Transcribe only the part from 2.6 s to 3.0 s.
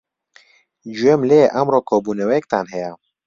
هەیە.